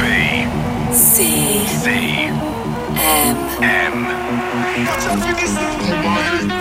[0.00, 1.90] B C C
[2.96, 3.36] M.
[3.62, 3.94] M.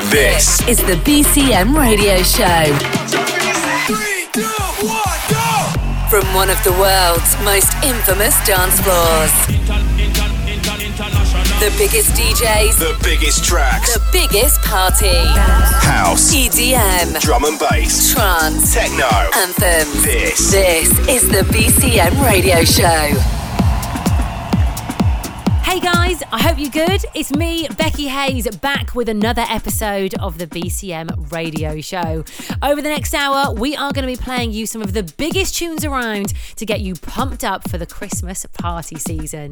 [0.09, 2.65] This is the BCM radio show.
[6.09, 9.58] From one of the world's most infamous dance floors.
[11.59, 13.93] The biggest DJs, the biggest tracks.
[13.93, 15.07] the biggest party.
[15.85, 19.05] House, EDM, drum and bass, trance, techno.
[19.35, 20.03] anthems.
[20.05, 20.51] This.
[20.51, 23.38] This is the BCM radio show.
[25.69, 27.05] Hey guys, I hope you're good.
[27.13, 32.25] It's me, Becky Hayes, back with another episode of the BCM radio show.
[32.63, 35.53] Over the next hour, we are going to be playing you some of the biggest
[35.53, 39.51] tunes around to get you pumped up for the Christmas party season.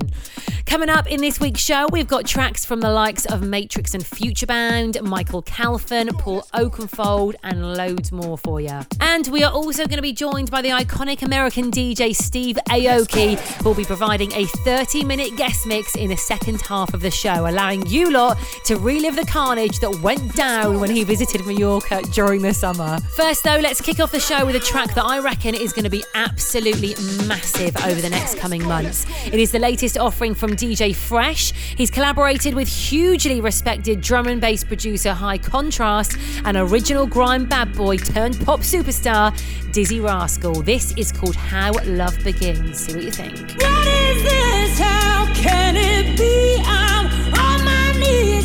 [0.65, 4.03] Coming up in this week's show, we've got tracks from the likes of Matrix and
[4.03, 8.79] Futurebound, Michael Calfan, Paul Oakenfold, and loads more for you.
[8.99, 13.37] And we are also going to be joined by the iconic American DJ Steve Aoki,
[13.61, 17.11] who will be providing a 30 minute guest mix in the second half of the
[17.11, 22.01] show, allowing you lot to relive the carnage that went down when he visited Mallorca
[22.11, 22.99] during the summer.
[23.15, 25.85] First, though, let's kick off the show with a track that I reckon is going
[25.85, 26.95] to be absolutely
[27.27, 29.05] massive over the next coming months.
[29.25, 31.51] It is the latest offering from DJ Fresh.
[31.75, 37.73] He's collaborated with hugely respected drum and bass producer High Contrast and original grime bad
[37.75, 39.31] boy turned pop superstar
[39.71, 40.61] Dizzee Rascal.
[40.61, 42.79] This is called How Love Begins.
[42.79, 43.37] See what you think.
[43.37, 44.79] What is this?
[44.79, 46.61] How can it be?
[46.65, 47.05] I'm
[47.39, 48.36] on my knees,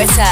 [0.00, 0.29] involved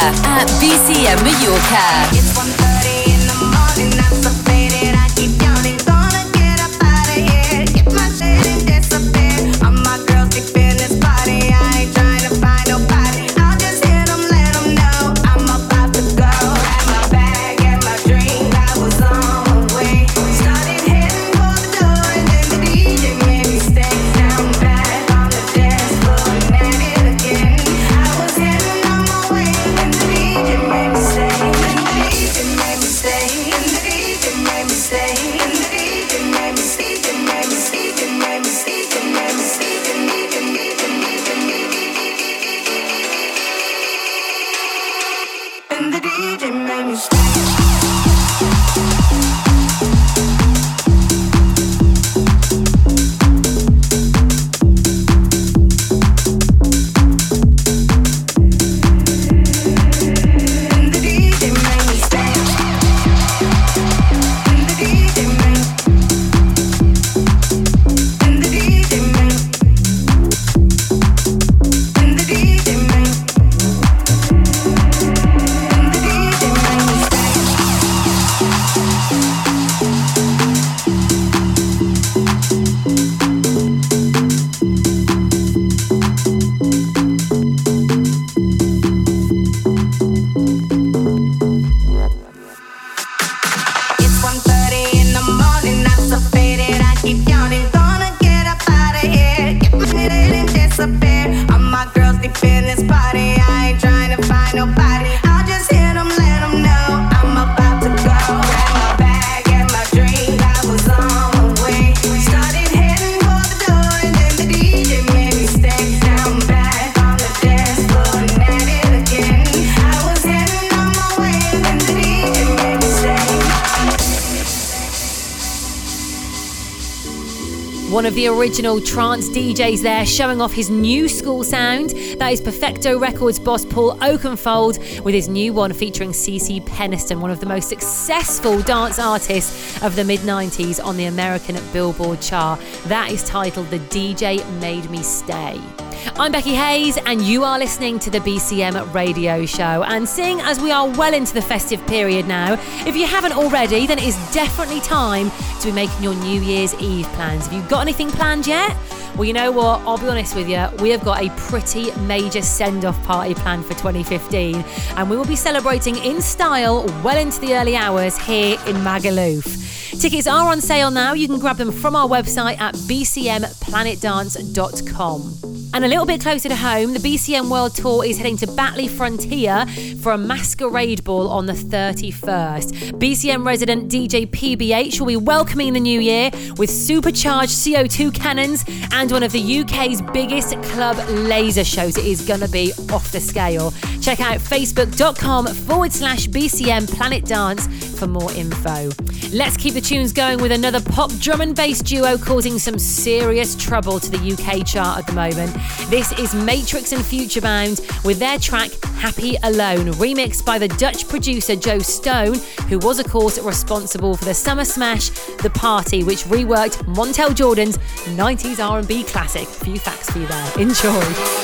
[128.19, 131.91] the original trance DJs there showing off his new school sound.
[132.19, 137.31] That is Perfecto Records boss Paul Oakenfold with his new one featuring CeCe Peniston, one
[137.31, 142.59] of the most successful dance artists of the mid 90s on the American Billboard chart.
[142.87, 145.88] That is titled The DJ Made Me Stay.
[146.17, 149.85] I'm Becky Hayes, and you are listening to the BCM radio show.
[149.85, 152.55] And seeing as we are well into the festive period now,
[152.87, 155.31] if you haven't already, then it is definitely time
[155.61, 157.47] to be making your New Year's Eve plans.
[157.47, 158.75] Have you got anything planned yet?
[159.17, 159.81] Well, you know what?
[159.81, 160.65] I'll be honest with you.
[160.81, 164.65] We have got a pretty major send off party planned for 2015,
[164.97, 170.01] and we will be celebrating in style well into the early hours here in Magaluf.
[170.01, 171.15] Tickets are on sale now.
[171.15, 175.48] You can grab them from our website at bcmplanetdance.com.
[175.75, 178.89] And a little bit closer to home, the BCM World Tour is heading to Batley
[178.89, 179.67] Frontier
[180.03, 182.93] for a masquerade ball on the 31st.
[182.99, 189.13] BCM resident DJ PBH will be welcoming the new year with supercharged CO2 cannons and
[189.13, 191.97] one of the UK's biggest club laser shows.
[191.99, 193.73] It is going to be off the scale.
[194.01, 197.67] Check out facebook.com forward slash BCM Planet Dance
[197.99, 198.91] for more info.
[199.33, 203.55] Let's keep the tunes going with another pop drum and bass duo causing some serious
[203.55, 205.58] trouble to the UK chart at the moment.
[205.89, 211.57] This is Matrix and Futurebound with their track Happy Alone, remixed by the Dutch producer
[211.57, 212.35] Joe Stone,
[212.69, 215.11] who was, of course, responsible for the summer smash
[215.43, 217.79] The Party, which reworked Montel Jordan's
[218.17, 219.43] 90s R&B classic.
[219.43, 220.53] A few facts for you there.
[220.59, 221.01] Enjoy.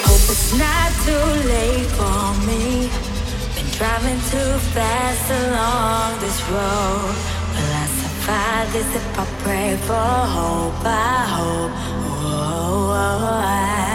[0.06, 2.90] Hope it's not too late for me.
[3.54, 7.34] Been driving too fast along this road.
[8.26, 10.86] I this if I pray for hope?
[10.86, 11.70] I hope.
[11.70, 13.93] Whoa, whoa, I-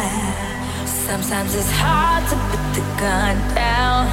[1.10, 4.06] Sometimes it's hard to put the gun down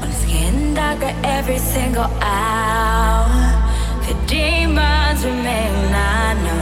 [0.00, 3.28] when it's getting darker every single hour.
[4.06, 6.57] The demons remain, I know.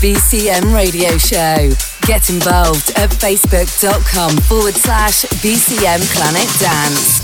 [0.00, 1.68] BCM radio show.
[2.06, 7.17] Get involved at facebook.com forward slash BCM Planet Dance.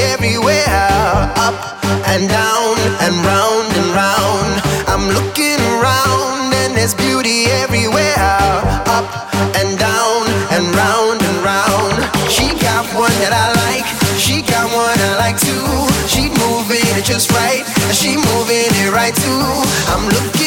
[0.00, 0.66] everywhere,
[1.36, 1.56] up
[2.08, 4.52] and down and round and round.
[4.88, 8.16] I'm looking around and there's beauty everywhere,
[8.88, 9.08] up
[9.60, 10.22] and down
[10.54, 11.96] and round and round.
[12.30, 15.68] She got one that I like, she got one I like too.
[16.08, 19.46] She moving it just right, she moving it right too.
[19.92, 20.39] I'm looking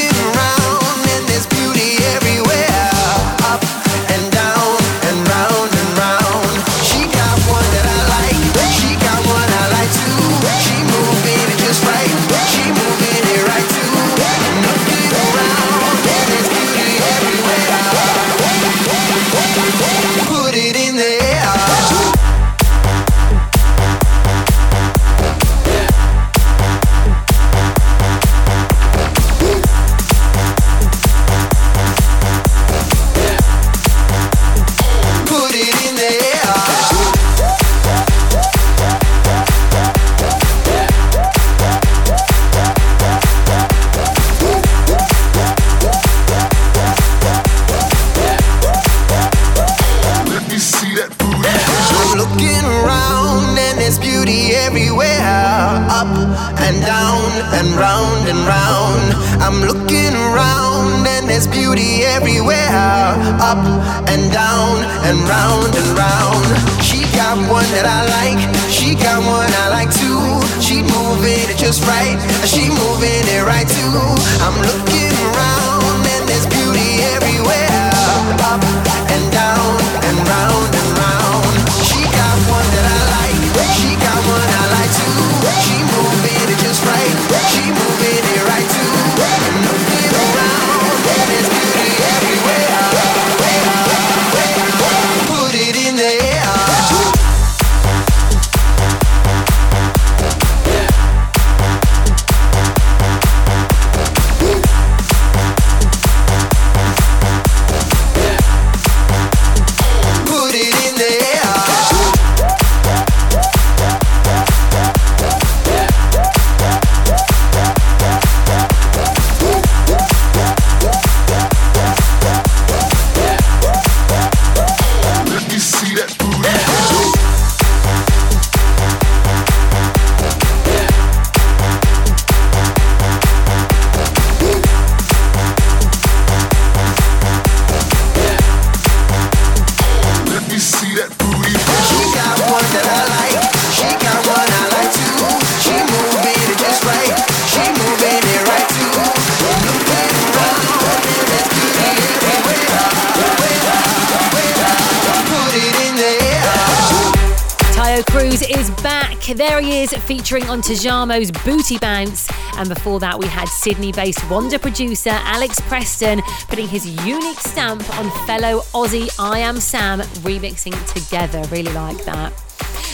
[160.18, 162.30] featuring on Tujamo's Booty Bounce.
[162.58, 167.82] And before that, we had Sydney based Wonder producer Alex Preston putting his unique stamp
[167.98, 171.42] on fellow Aussie I Am Sam remixing together.
[171.50, 172.43] Really like that.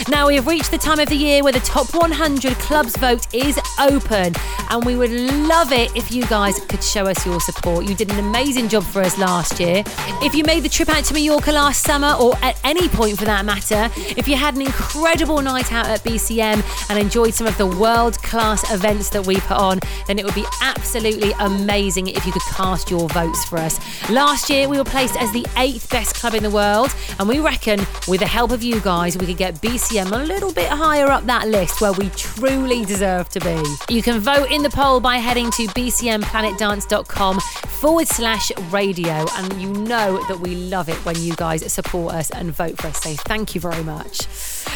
[0.08, 3.32] Now we have reached the time of the year where the top 100 clubs vote
[3.34, 4.34] is open,
[4.70, 7.86] and we would love it if you guys could show us your support.
[7.86, 9.84] You did an amazing job for us last year.
[10.22, 13.26] If you made the trip out to Mallorca last summer, or at any point for
[13.26, 17.58] that matter, if you had an incredible night out at BCM and enjoyed some of
[17.58, 22.26] the world class events that we put on, then it would be absolutely amazing if
[22.26, 23.80] you could cast your votes for us.
[24.10, 27.40] Last year we were placed as the eighth best club in the world, and we
[27.40, 31.08] reckon with the help of you guys, we could get BCM a little bit higher
[31.08, 33.64] up that list where we truly deserve to be.
[33.94, 39.74] You can vote in the poll by heading to bcmplanetdance.com forward slash radio, and you
[39.74, 43.02] know that we love it when you guys support us and vote for us.
[43.02, 44.28] So thank you very much.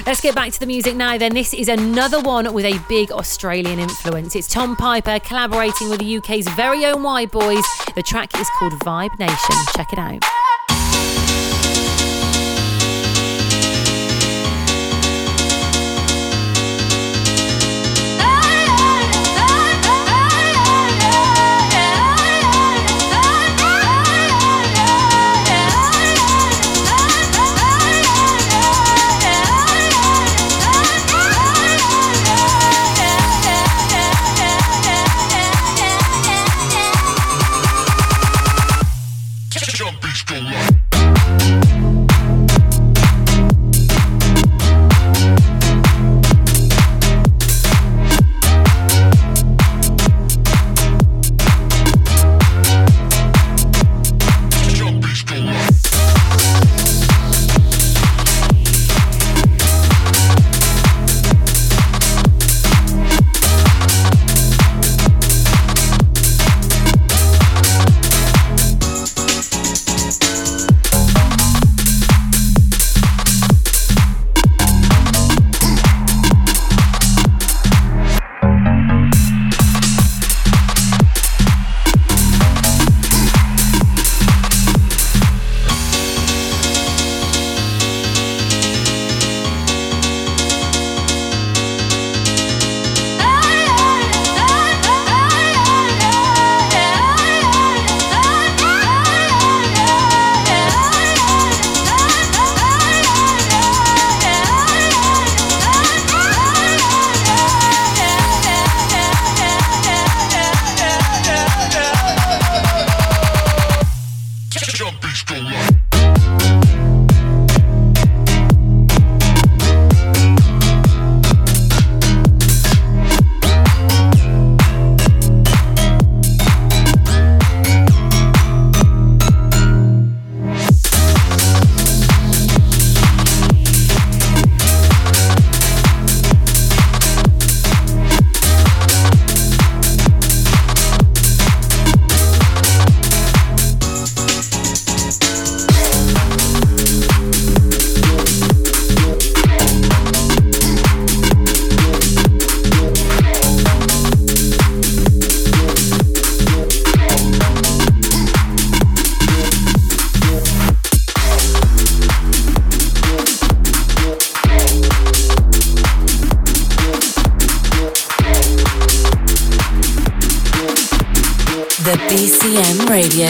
[0.06, 1.18] Let's get back to the music now.
[1.18, 4.36] Then this is another one with a big Australian influence.
[4.36, 7.64] It's Tom Piper collaborating with the UK's very own White Boys.
[7.96, 9.56] The track is called Vibe Nation.
[9.76, 10.24] Check it out.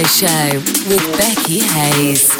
[0.06, 2.33] Show with Becky Hayes.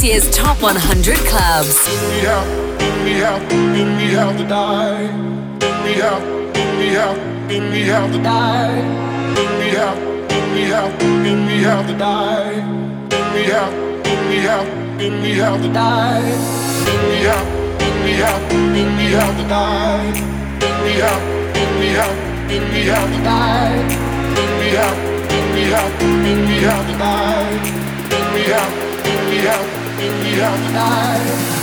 [0.00, 1.76] this year's Top 100 Clubs.
[2.08, 2.46] Me out,
[3.04, 5.12] me out, me out to die.
[5.84, 6.22] Me out,
[6.78, 8.82] me out, me out to die.
[9.58, 9.98] Me out,
[10.54, 12.60] me out, me out to die.
[13.34, 13.72] Me out,
[14.28, 14.66] me out,
[14.98, 16.22] me out to die.
[17.10, 17.46] Me out,
[17.94, 20.12] me out, me out to die.
[20.82, 21.22] Me out,
[21.78, 22.16] me out,
[22.72, 23.84] me out to die.
[24.60, 24.96] Me out,
[25.54, 25.92] me out,
[26.46, 27.58] me out to die.
[28.34, 28.72] Me out,
[29.30, 31.59] me out in your life.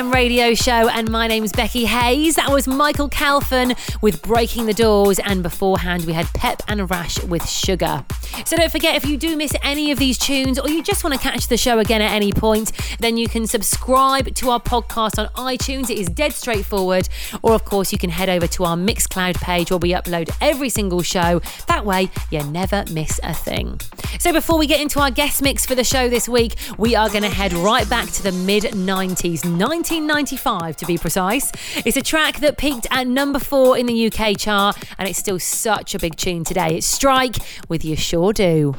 [0.00, 2.36] BCM radio show, and my name's Becky Hayes.
[2.36, 7.22] That was Michael Calfan with Breaking the Doors, and beforehand we had Pep and Rash
[7.24, 8.04] with Sugar.
[8.44, 11.14] So don't forget, if you do miss any of these tunes or you just want
[11.14, 15.18] to catch the show again at any point, then you can subscribe to our podcast
[15.18, 15.90] on iTunes.
[15.90, 17.08] It is dead straightforward.
[17.42, 20.68] Or, of course, you can head over to our Mixcloud page where we upload every
[20.68, 21.40] single show.
[21.66, 23.80] That way, you never miss a thing.
[24.18, 27.08] So before we get into our guest mix for the show this week, we are
[27.08, 31.52] going to head right back to the mid 90s, 1995 to be precise.
[31.84, 35.38] It's a track that peaked at number four in the UK chart, and it's still
[35.38, 36.76] such a big tune today.
[36.76, 37.36] It's Strike
[37.68, 38.74] with You Sure Do.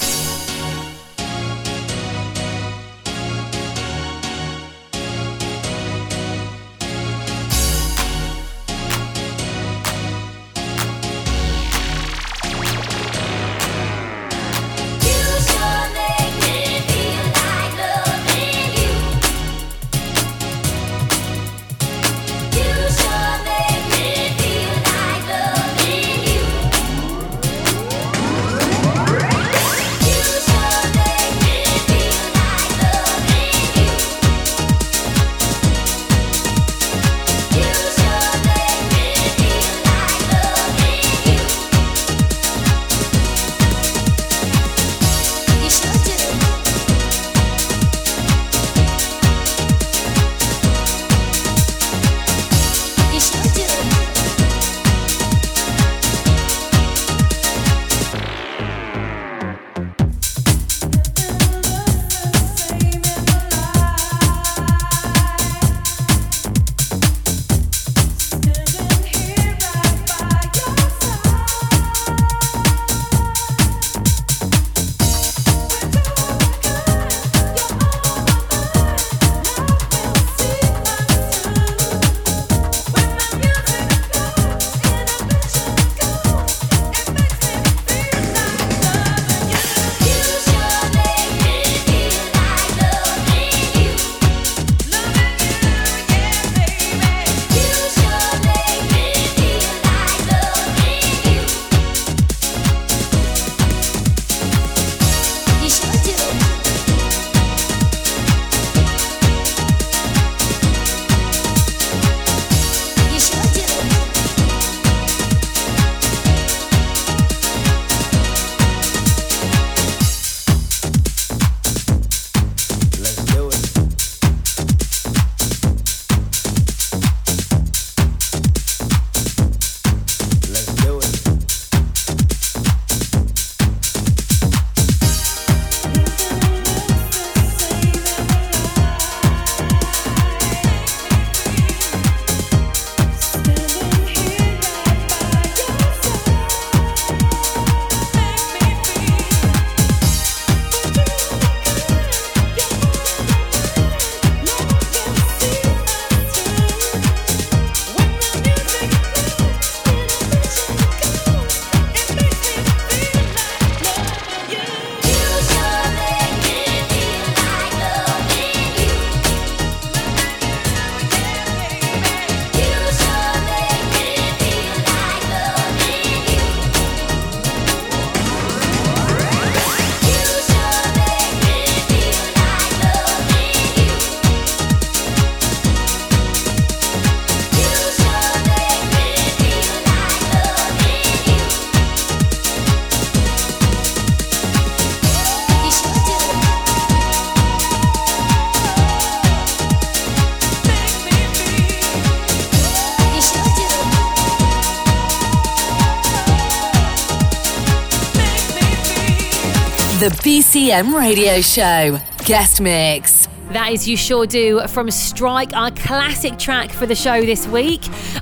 [210.71, 211.99] Radio Show.
[212.23, 213.27] Guest Mix.
[213.49, 217.81] That is You Sure Do from Strike, our classic track for the show this week.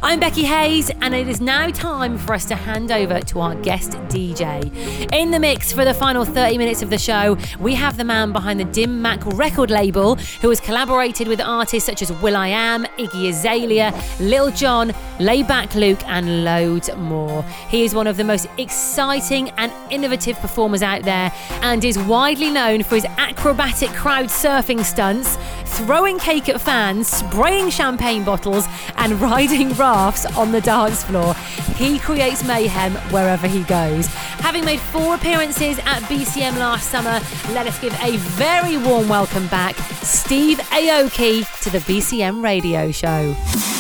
[0.10, 3.54] I'm Becky Hayes, and it is now time for us to hand over to our
[3.54, 5.14] guest DJ.
[5.14, 8.34] In the mix for the final 30 minutes of the show, we have the man
[8.34, 13.30] behind the Dim Mak record label who has collaborated with artists such as will.i.am, Iggy
[13.30, 17.44] Azalea, Lil Jon, Laidback Luke, and loads more.
[17.70, 22.50] He is one of the most exciting and innovative performers out there and is widely
[22.50, 25.38] known for his acrobatic crowd surfing stunts,
[25.80, 31.34] throwing cake at fans, spraying champagne bottles, and riding rafts on the dance floor.
[31.76, 34.08] He creates mayhem wherever he goes.
[34.44, 37.22] Having made four appearances at BCM last summer,
[37.54, 43.79] let us give a very warm welcome back, Steve Aoki, to the BCM radio show.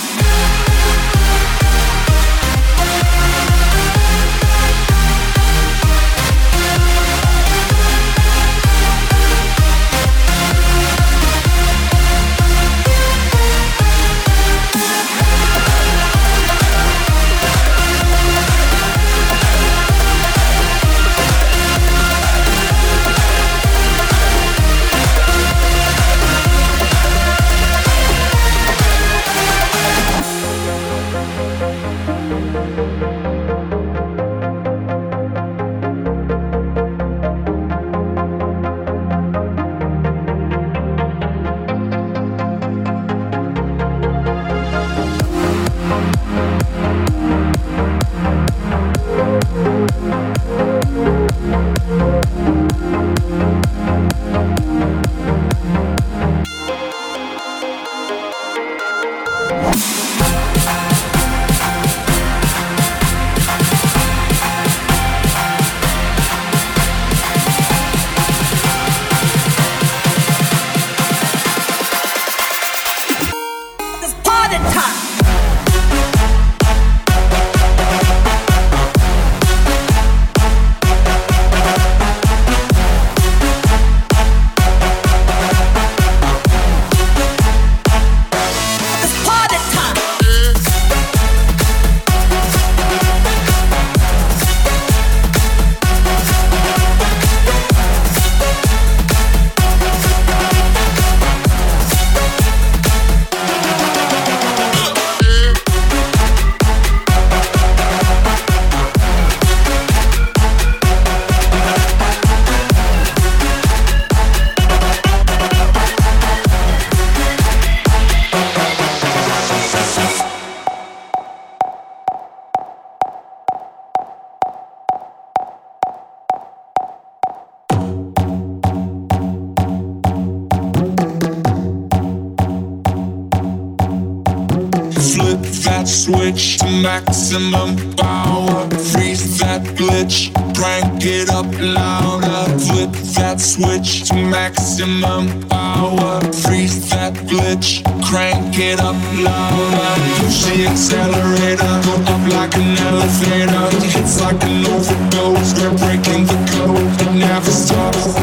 [136.81, 138.69] Maximum power.
[138.91, 142.59] Freeze that glitch, crank it up louder.
[142.59, 146.21] Flip that switch to maximum power.
[146.43, 149.91] Freeze that glitch, crank it up louder.
[150.19, 153.67] Push the accelerator, go up like an elevator.
[153.99, 157.01] It's like an overdose, we're breaking the code.
[157.01, 158.15] It never stops.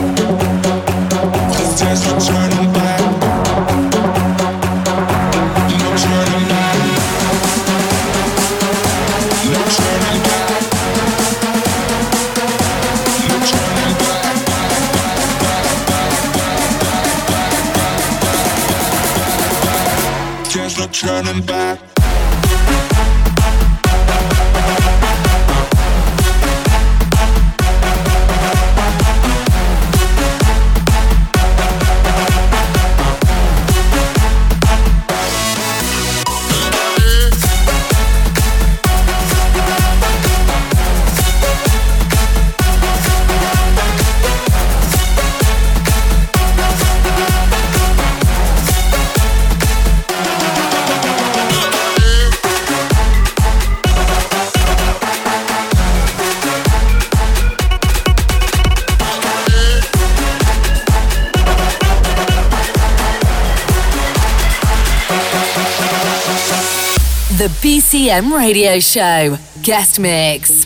[1.52, 2.18] 'Cause there's no
[21.06, 21.85] turning back.
[68.06, 69.36] BCM Radio Show.
[69.62, 70.64] Guest Mix.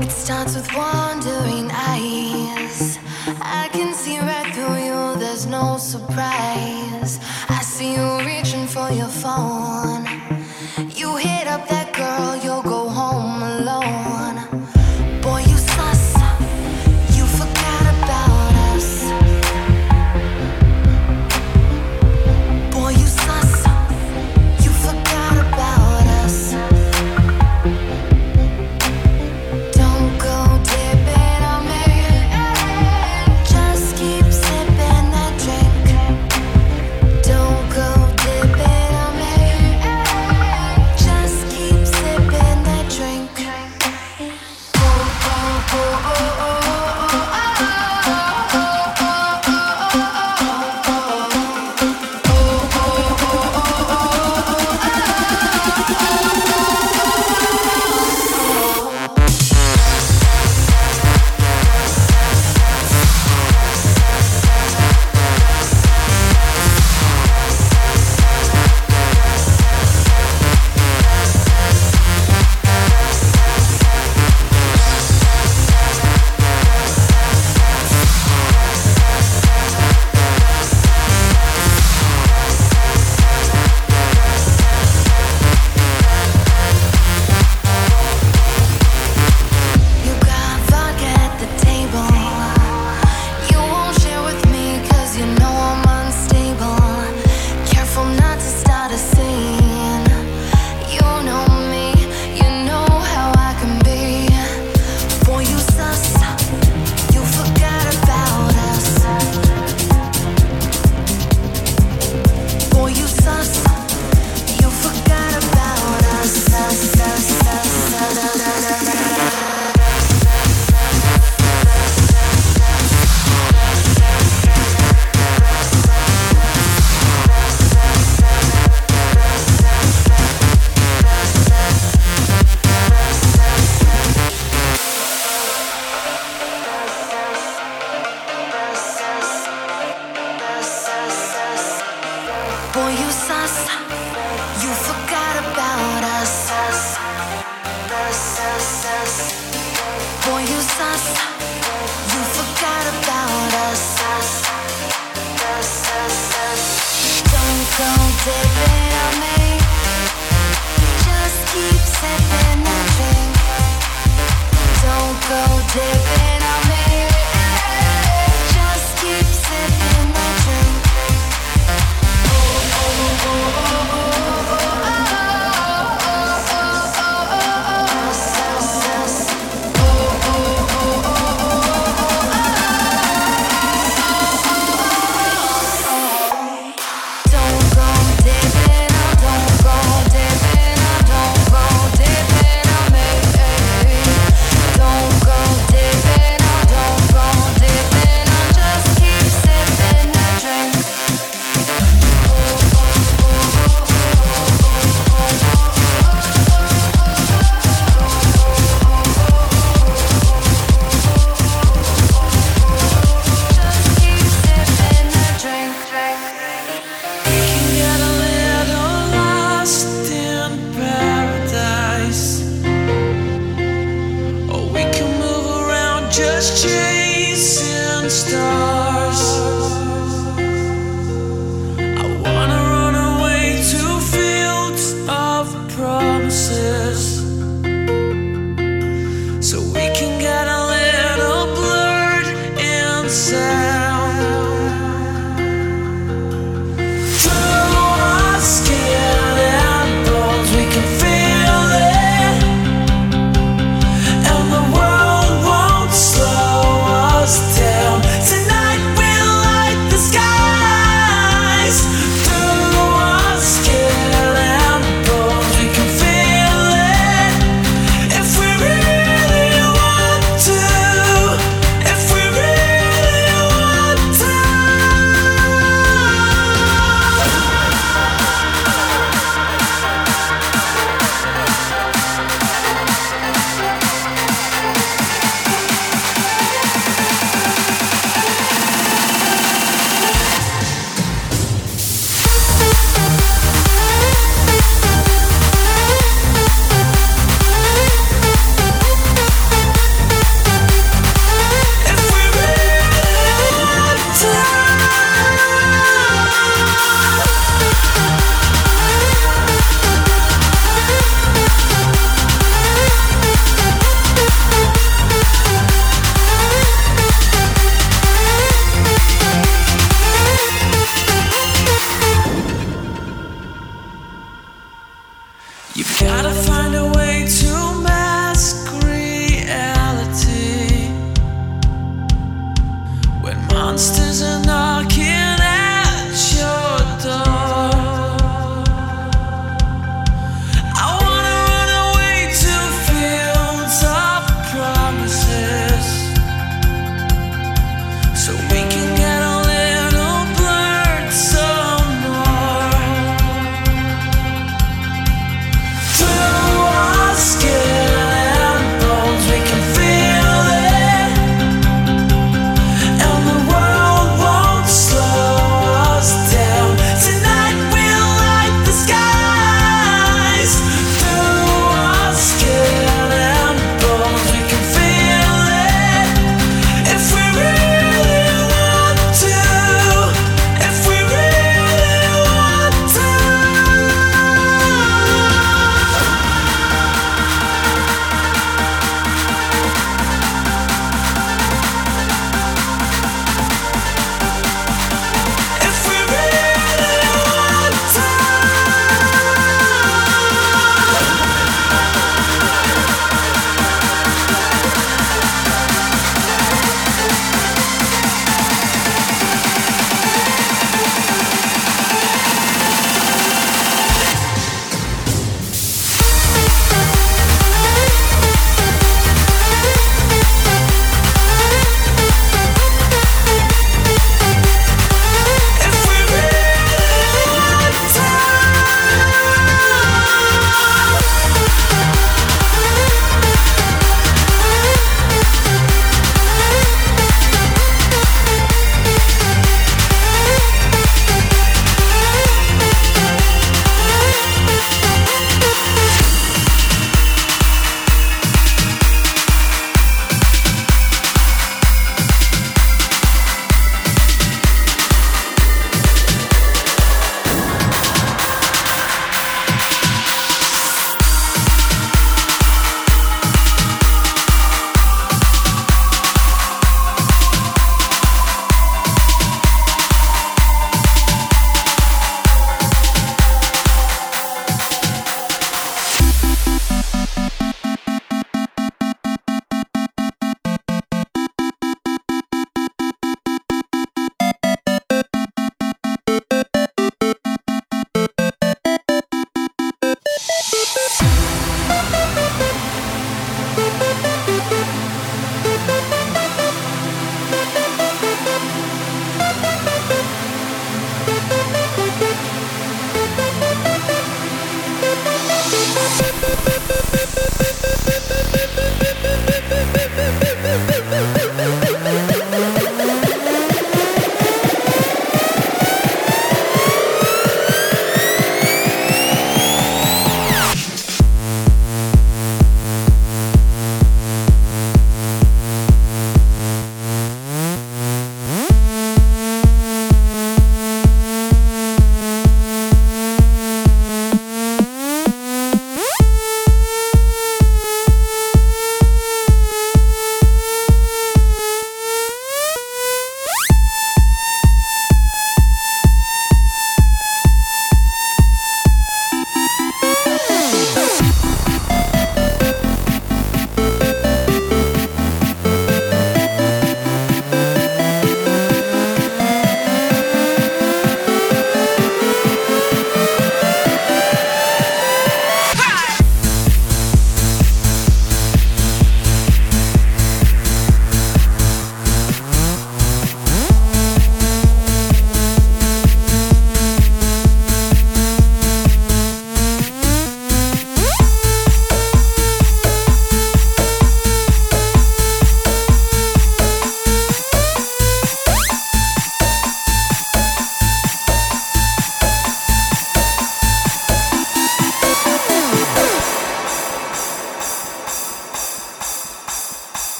[0.00, 3.00] It starts with wandering eyes.
[3.42, 7.18] I can see right through you, there's no surprise.
[7.48, 10.03] I see you reaching for your phone.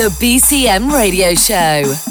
[0.00, 2.09] The BCM Radio Show.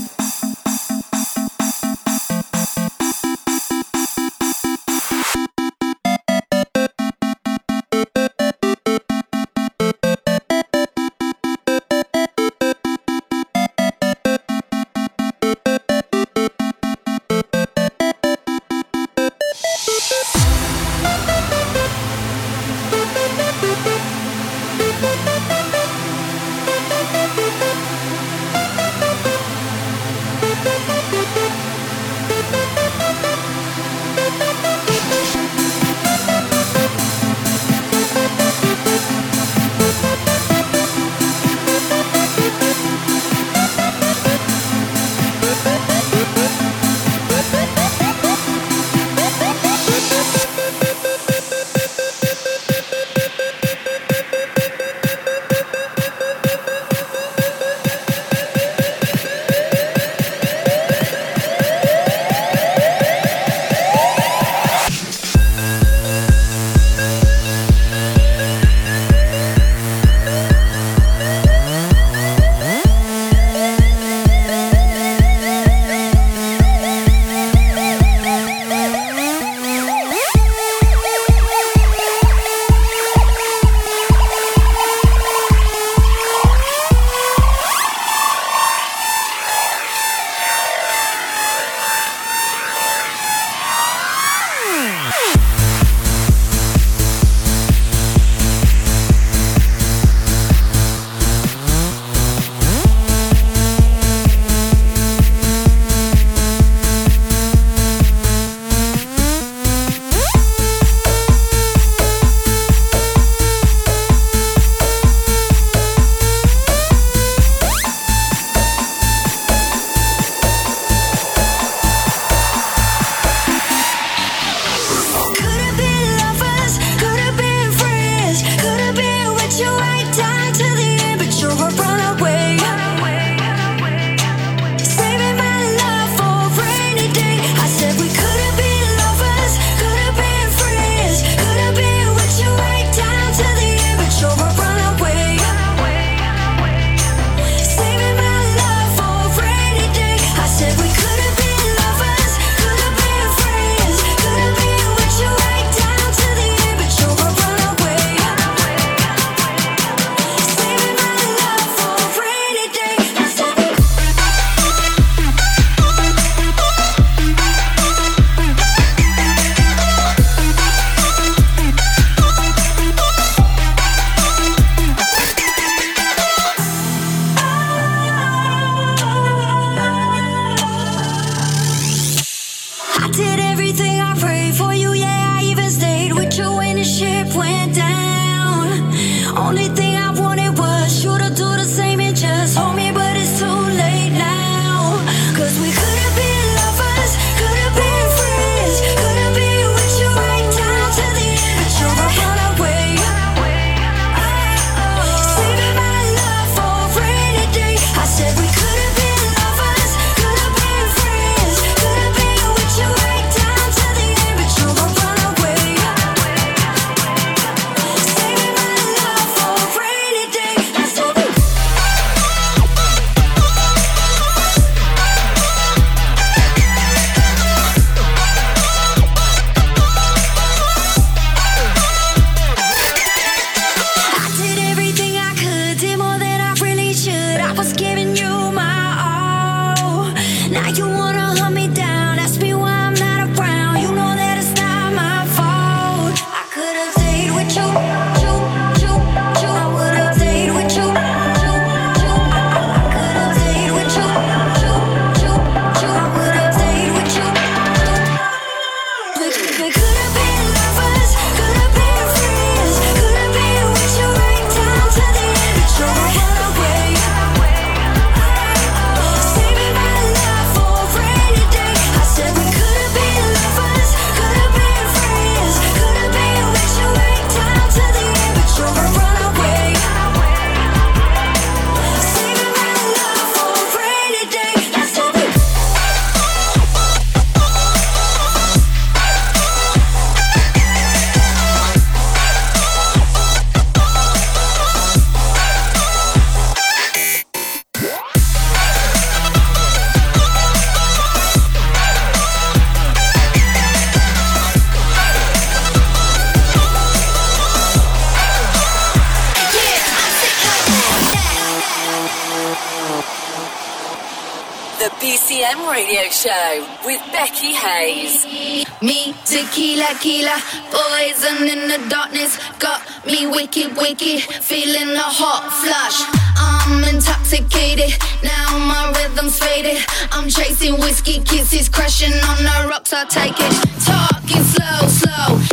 [321.40, 326.04] alone in the darkness got me wicked, wicked, feeling a hot flush.
[326.38, 329.78] I'm intoxicated, now my rhythm's faded.
[330.12, 333.54] I'm chasing whiskey kisses, crashing on the rocks, I take it.
[333.86, 335.49] Talking slow, slow.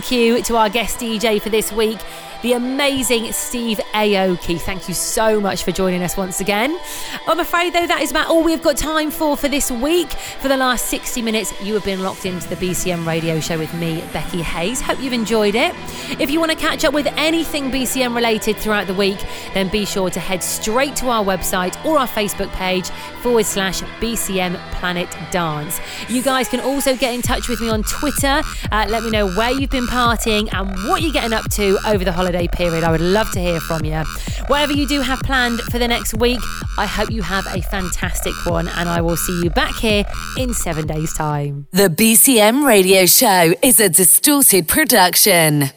[0.00, 1.98] Thank you to our guest DJ for this week.
[2.42, 4.58] The amazing Steve Aoki.
[4.58, 6.78] Thank you so much for joining us once again.
[7.26, 10.10] I'm afraid, though, that is about all we've got time for for this week.
[10.10, 13.74] For the last 60 minutes, you have been locked into the BCM radio show with
[13.74, 14.80] me, Becky Hayes.
[14.80, 15.74] Hope you've enjoyed it.
[16.18, 19.18] If you want to catch up with anything BCM related throughout the week,
[19.52, 22.88] then be sure to head straight to our website or our Facebook page
[23.20, 25.78] forward slash BCM Planet Dance.
[26.08, 28.40] You guys can also get in touch with me on Twitter.
[28.72, 32.02] Uh, let me know where you've been partying and what you're getting up to over
[32.02, 32.84] the holiday period.
[32.84, 34.02] I would love to hear from you.
[34.46, 36.40] Whatever you do have planned for the next week,
[36.78, 40.04] I hope you have a fantastic one, and I will see you back here
[40.38, 41.66] in seven days' time.
[41.72, 45.70] The BCM radio show is a distorted production.